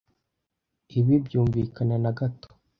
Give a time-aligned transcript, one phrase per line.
[0.99, 2.47] Ibi byumvikana na gato.